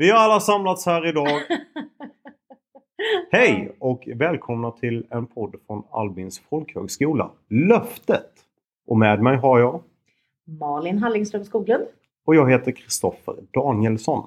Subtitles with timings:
[0.00, 1.28] Vi har alla samlats här idag.
[3.30, 7.30] Hej och välkomna till en podd från Albins folkhögskola.
[7.48, 8.30] Löftet!
[8.86, 9.82] Och med mig har jag
[10.46, 11.84] Malin Hallingström Skoglund.
[12.26, 14.26] och jag heter Kristoffer Danielsson.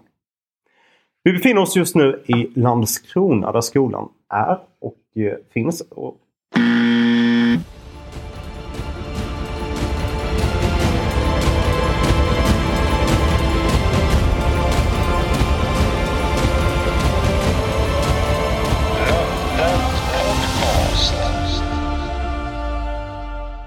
[1.24, 5.82] Vi befinner oss just nu i Landskrona där skolan är och eh, finns.
[5.82, 6.18] Och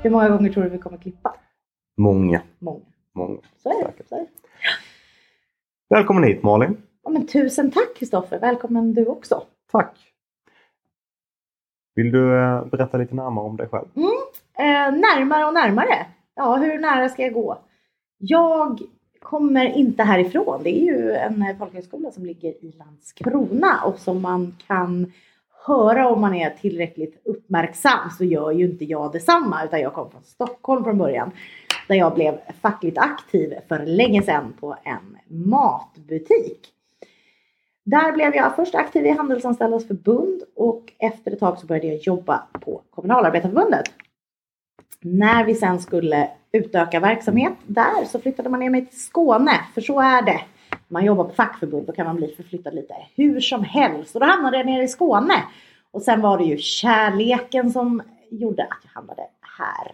[0.05, 1.35] Hur många gånger tror du vi kommer klippa?
[1.97, 2.81] många, Många.
[3.15, 3.41] många.
[3.63, 4.09] Så är det.
[4.09, 4.27] Så är det.
[5.89, 6.77] Välkommen hit Malin.
[7.05, 8.39] Ja, men tusen tack Kristoffer.
[8.41, 9.43] Välkommen du också.
[9.73, 9.99] Tack!
[11.95, 13.85] Vill du eh, berätta lite närmare om dig själv?
[14.59, 16.07] Eh, närmare och närmare.
[16.35, 17.59] Ja, hur nära ska jag gå?
[18.19, 18.79] Jag
[19.21, 20.61] kommer inte härifrån.
[20.63, 25.13] Det är ju en folkhögskola som ligger i Landskrona och som man kan
[25.67, 30.11] höra om man är tillräckligt uppmärksam så gör ju inte jag detsamma utan jag kom
[30.11, 31.31] från Stockholm från början
[31.89, 36.71] där jag blev fackligt aktiv för länge sedan på en matbutik.
[37.85, 41.97] Där blev jag först aktiv i Handelsanställdas förbund och efter ett tag så började jag
[41.97, 43.85] jobba på Kommunalarbetarförbundet.
[45.01, 49.81] När vi sen skulle utöka verksamhet där så flyttade man ner mig till Skåne, för
[49.81, 50.41] så är det.
[50.89, 54.15] Man jobbar på fackförbund, då kan man bli förflyttad lite hur som helst.
[54.15, 55.45] Och då hamnade jag nere i Skåne.
[55.91, 59.23] Och sen var det ju kärleken som gjorde att jag hamnade
[59.59, 59.93] här.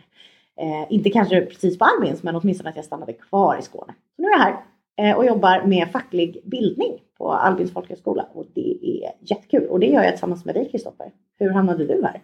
[0.60, 3.94] Eh, inte kanske precis på Albins, men åtminstone att jag stannade kvar i Skåne.
[4.16, 4.56] Så nu är jag här
[4.96, 8.26] eh, och jobbar med facklig bildning på Albins folkhögskola.
[8.32, 9.66] Och det är jättekul.
[9.68, 11.12] Och det gör jag tillsammans med dig Kristoffer.
[11.38, 12.20] Hur hamnade du här?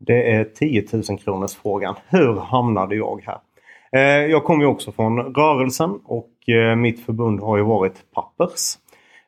[0.00, 1.94] Det är 10 000 kronors frågan.
[2.08, 3.40] Hur hamnade jag här?
[3.92, 6.30] Eh, Jag kommer ju också från rörelsen och
[6.76, 8.74] mitt förbund har ju varit Pappers.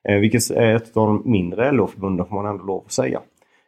[0.08, 3.20] eh, Vilket är ett av de mindre LO-förbunden får man ändå lov att säga.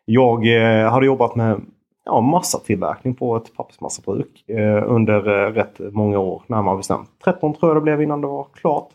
[0.05, 1.61] Jag eh, hade jobbat med
[2.05, 7.71] ja, massatillverkning på ett pappersmassabruk eh, under eh, rätt många år, närmare bestämt 13 tror
[7.71, 8.89] jag det blev innan det var klart.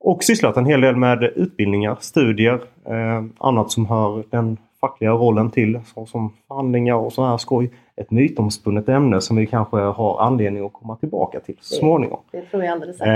[0.00, 5.50] Och sysslat en hel del med utbildningar, studier, eh, annat som hör den fackliga rollen
[5.50, 7.70] till, såsom förhandlingar och sådana här skoj.
[7.96, 12.20] Ett mytomspunnet ämne som vi kanske har anledning att komma tillbaka till så småningom.
[12.32, 13.12] Det tror jag alldeles säkert.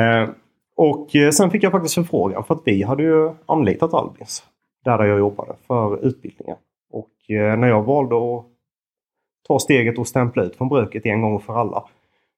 [0.76, 4.44] Och eh, sen fick jag faktiskt en fråga för att vi hade ju anlitat Albins.
[4.84, 6.56] Där, jag jobbade för utbildningar.
[6.92, 8.44] Och eh, när jag valde att
[9.48, 11.84] ta steget och stämpla ut från bruket en gång för alla.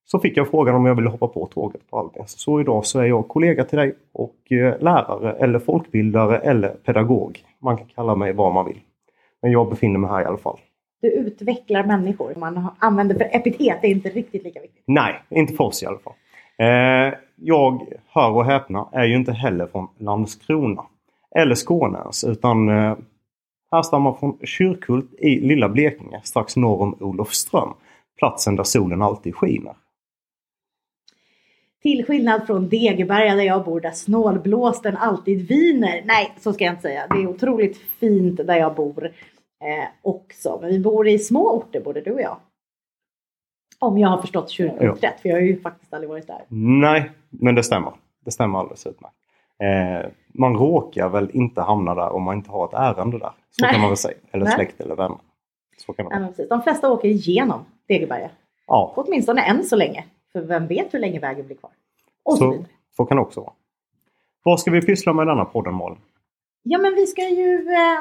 [0.04, 2.40] Så fick jag frågan om jag ville hoppa på tåget på Albins.
[2.40, 7.44] Så idag så är jag kollega till dig och eh, lärare eller folkbildare eller pedagog.
[7.58, 8.80] Man kan kalla mig vad man vill.
[9.42, 10.58] Men jag befinner mig här i alla fall.
[11.00, 12.34] Du utvecklar människor.
[12.36, 14.84] Man använder för epitet, det är inte riktigt lika viktigt.
[14.86, 16.12] Nej, inte för oss i alla fall.
[16.58, 20.84] Eh, jag, hör och häpna, är ju inte heller från Landskrona.
[21.34, 22.96] Eller Skåne ens, utan eh,
[23.70, 27.68] härstammar från Kyrkhult i lilla Blekinge, strax norr om Olofström.
[28.18, 29.74] Platsen där solen alltid skiner.
[31.82, 36.02] Till skillnad från Degeberga där jag bor, där snålblåsten alltid viner.
[36.04, 37.06] Nej, så ska jag inte säga.
[37.10, 40.58] Det är otroligt fint där jag bor eh, också.
[40.60, 42.36] Men vi bor i små orter, både du och jag.
[43.82, 46.44] Om jag har förstått Kyrkhult rätt, för jag har ju faktiskt aldrig varit där.
[46.48, 47.92] Nej, men det stämmer.
[48.24, 49.16] Det stämmer alldeles utmärkt.
[49.58, 53.32] Eh, man råkar väl inte hamna där om man inte har ett ärende där.
[53.50, 53.72] Så Nej.
[53.72, 54.14] kan man väl säga.
[54.30, 54.54] Eller Nej.
[54.54, 55.18] släkt eller vänner.
[55.86, 56.48] Så kan men precis.
[56.48, 58.30] De flesta åker igenom Degeberga.
[58.66, 60.04] Ja, Åtminstone än så länge.
[60.32, 61.70] För vem vet hur länge vägen blir kvar.
[62.24, 62.64] Och så, så,
[62.96, 63.52] så kan det också vara.
[64.42, 65.98] Vad ska vi pyssla med i denna podden Malin?
[66.62, 68.00] Ja men vi ska ju eh,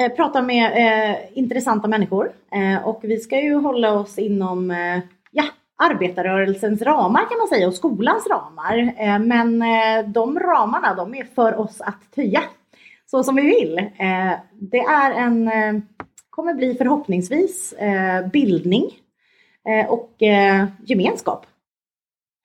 [0.00, 2.32] eh, prata med eh, intressanta människor.
[2.52, 5.44] Eh, och vi ska ju hålla oss inom eh, ja,
[5.76, 8.94] arbetarrörelsens ramar kan man säga och skolans ramar.
[8.98, 12.42] Eh, men eh, de ramarna de är för oss att töja
[13.06, 13.78] så som vi vill.
[13.78, 15.82] Eh, det är en, eh,
[16.30, 18.84] kommer bli förhoppningsvis eh, bildning
[19.68, 21.46] eh, och eh, gemenskap.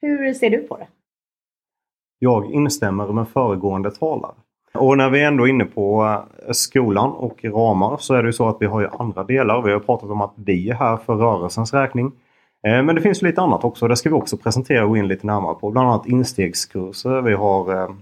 [0.01, 0.87] Hur ser du på det?
[2.19, 4.35] Jag instämmer med föregående talare.
[4.73, 6.03] Och när vi ändå är inne på
[6.47, 9.61] eh, skolan och ramar så är det ju så att vi har ju andra delar.
[9.61, 12.11] Vi har pratat om att vi är här för rörelsens räkning.
[12.67, 13.87] Eh, men det finns lite annat också.
[13.87, 15.71] Det ska vi också presentera och gå in lite närmare på.
[15.71, 17.21] Bland annat instegskurser.
[17.21, 18.01] Vi har allmän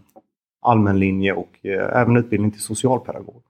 [0.62, 3.42] allmänlinje och även utbildning till socialpedagog.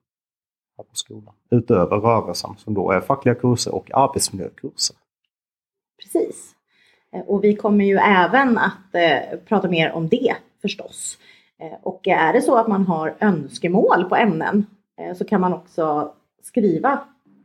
[0.78, 1.34] Här på skolan.
[1.52, 4.96] Utöver rörelsen som då är fackliga kurser och arbetsmiljökurser.
[6.02, 6.56] Precis.
[7.26, 8.96] Och vi kommer ju även att
[9.46, 11.18] prata mer om det förstås.
[11.62, 14.66] Eh, och är det så att man har önskemål på ämnen
[15.02, 16.12] eh, så kan man också
[16.44, 17.00] skriva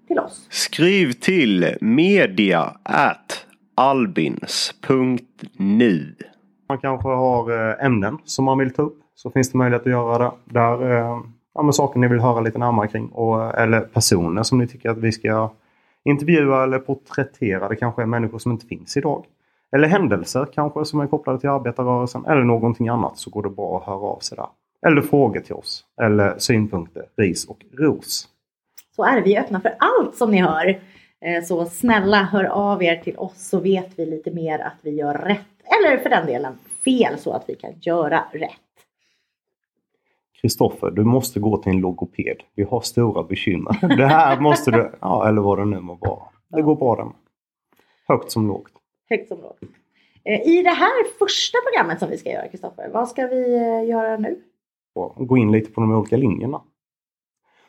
[0.07, 0.47] till oss.
[0.51, 5.15] Skriv till media at albins.nu.
[6.69, 9.01] Man kanske har eh, ämnen som man vill ta upp.
[9.15, 10.33] så finns det möjlighet att göra det.
[10.45, 10.85] Där,
[11.55, 13.09] ja, med saker ni vill höra lite närmare kring.
[13.09, 15.51] Och, eller personer som ni tycker att vi ska
[16.05, 17.69] intervjua eller porträttera.
[17.69, 19.25] Det kanske är människor som inte finns idag.
[19.75, 22.27] Eller händelser kanske som är kopplade till arbetarrörelsen.
[22.27, 24.47] Eller någonting annat så går det bra att höra av sig där.
[24.87, 25.85] Eller frågor till oss.
[26.03, 28.29] Eller synpunkter, ris och ros.
[28.97, 29.23] Så är det.
[29.23, 30.69] Vi är öppna för allt som ni hör.
[31.21, 34.91] Eh, Så snälla hör av er till oss så vet vi lite mer att vi
[34.91, 35.41] gör rätt.
[35.81, 38.51] Eller för den delen fel så att vi kan göra rätt.
[40.41, 42.37] Kristoffer, du måste gå till en logoped.
[42.55, 43.97] Vi har stora bekymmer.
[43.97, 44.93] Det här måste du...
[45.01, 46.23] Ja, eller vad det nu må vara.
[46.49, 47.15] Det går bra med.
[48.09, 48.73] Högt som lågt.
[49.11, 49.59] Högt som lågt.
[50.25, 53.89] Eh, I det här första programmet som vi ska göra Kristoffer, vad ska vi eh,
[53.89, 54.43] göra nu?
[55.17, 56.63] Gå in lite på de olika linjerna.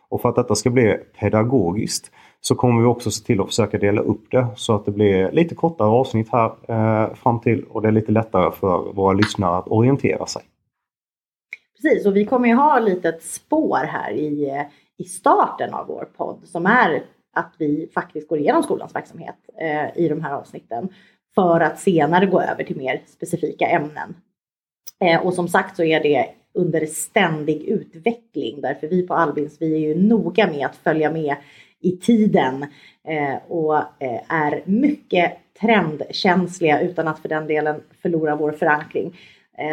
[0.09, 2.11] Och för att detta ska bli pedagogiskt
[2.41, 5.31] så kommer vi också se till att försöka dela upp det så att det blir
[5.31, 9.57] lite kortare avsnitt här eh, fram till och det är lite lättare för våra lyssnare
[9.57, 10.41] att orientera sig.
[11.81, 14.61] Precis, och vi kommer ju ha lite ett spår här i, eh,
[14.97, 17.03] i starten av vår podd som är
[17.33, 20.89] att vi faktiskt går igenom skolans verksamhet eh, i de här avsnitten
[21.35, 24.15] för att senare gå över till mer specifika ämnen.
[25.03, 29.73] Eh, och som sagt så är det under ständig utveckling därför vi på Albins vi
[29.73, 31.35] är ju noga med att följa med
[31.81, 32.65] i tiden
[33.07, 39.17] eh, och eh, är mycket trendkänsliga utan att för den delen förlora vår förankring.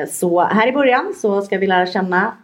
[0.08, 2.36] Så här i början så ska vi lära känna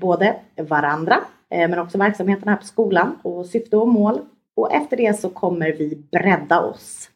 [0.00, 1.16] både varandra
[1.50, 4.20] men också verksamheten här på skolan och syfte och mål.
[4.56, 7.10] Och efter det så kommer vi bredda oss.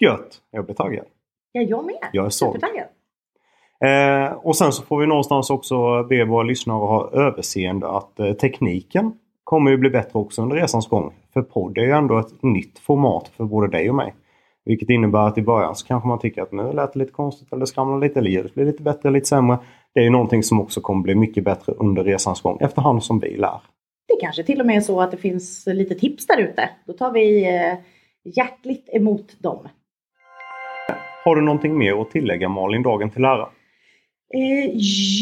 [0.00, 0.40] Gött!
[0.50, 1.04] Jag blir taggad.
[1.52, 2.08] Ja, jag med.
[2.12, 2.64] Jag är såld.
[3.84, 8.20] Eh, och sen så får vi någonstans också be våra lyssnare att ha överseende att
[8.20, 9.12] eh, tekniken
[9.44, 11.14] kommer ju bli bättre också under resans gång.
[11.32, 14.14] För podd är ju ändå ett nytt format för både dig och mig.
[14.64, 17.52] Vilket innebär att i början så kanske man tycker att nu lät det lite konstigt
[17.52, 19.58] eller skramlar lite eller ljudet blir lite bättre eller lite sämre.
[19.94, 23.18] Det är ju någonting som också kommer bli mycket bättre under resans gång efterhand som
[23.18, 23.60] vi lär.
[24.08, 26.70] Det kanske till och med är så att det finns lite tips där ute.
[26.86, 27.74] Då tar vi eh,
[28.24, 29.68] hjärtligt emot dem.
[31.26, 33.48] Har du någonting mer att tillägga Malin, dagen till ära?
[34.34, 34.70] Eh,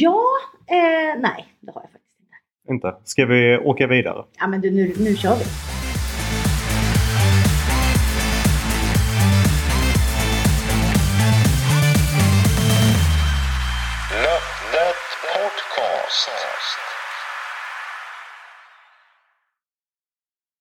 [0.00, 0.22] ja,
[0.70, 2.72] eh, nej det har jag faktiskt inte.
[2.72, 2.96] Inte?
[3.04, 4.24] Ska vi åka vidare?
[4.38, 5.73] Ja men du, nu, nu kör vi.